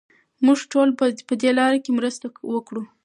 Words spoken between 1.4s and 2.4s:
لاره کې مرسته